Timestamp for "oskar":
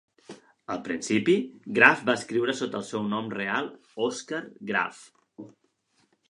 4.07-4.41